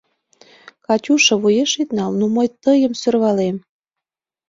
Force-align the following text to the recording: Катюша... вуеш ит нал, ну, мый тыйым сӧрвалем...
Катюша... 0.85 1.35
вуеш 1.41 1.71
ит 1.81 1.89
нал, 1.97 2.11
ну, 2.19 2.25
мый 2.35 2.47
тыйым 2.63 2.93
сӧрвалем... 3.01 3.57